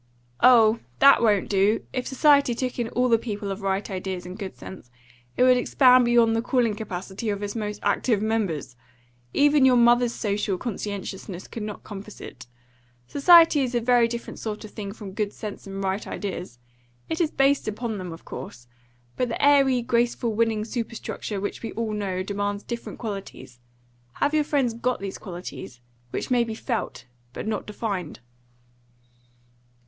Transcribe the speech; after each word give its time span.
"Oh, 0.41 0.79
that 0.97 1.21
won't 1.21 1.47
do. 1.47 1.85
If 1.93 2.07
society 2.07 2.55
took 2.55 2.79
in 2.79 2.89
all 2.89 3.07
the 3.07 3.19
people 3.19 3.51
of 3.51 3.61
right 3.61 3.87
ideas 3.91 4.25
and 4.25 4.35
good 4.35 4.57
sense, 4.57 4.89
it 5.37 5.43
would 5.43 5.57
expand 5.57 6.05
beyond 6.05 6.35
the 6.35 6.41
calling 6.41 6.75
capacity 6.75 7.29
of 7.29 7.43
its 7.43 7.55
most 7.55 7.79
active 7.83 8.19
members. 8.19 8.75
Even 9.31 9.63
your 9.63 9.75
mother's 9.77 10.11
social 10.11 10.57
conscientiousness 10.57 11.47
could 11.47 11.61
not 11.61 11.83
compass 11.83 12.19
it. 12.19 12.47
Society 13.05 13.61
is 13.61 13.75
a 13.75 13.79
very 13.79 14.07
different 14.07 14.39
sort 14.39 14.65
of 14.65 14.71
thing 14.71 14.91
from 14.91 15.11
good 15.13 15.31
sense 15.33 15.67
and 15.67 15.83
right 15.83 16.07
ideas. 16.07 16.57
It 17.07 17.21
is 17.21 17.29
based 17.29 17.67
upon 17.67 17.99
them, 17.99 18.11
of 18.11 18.25
course, 18.25 18.65
but 19.17 19.29
the 19.29 19.39
airy, 19.39 19.83
graceful, 19.83 20.33
winning 20.33 20.65
superstructure 20.65 21.39
which 21.39 21.61
we 21.61 21.73
all 21.73 21.93
know 21.93 22.23
demands 22.23 22.63
different 22.63 22.97
qualities. 22.97 23.59
Have 24.13 24.33
your 24.33 24.45
friends 24.45 24.73
got 24.73 24.99
these 24.99 25.19
qualities, 25.19 25.79
which 26.09 26.31
may 26.31 26.43
be 26.43 26.55
felt, 26.55 27.05
but 27.33 27.45
not 27.45 27.67
defined?" 27.67 28.19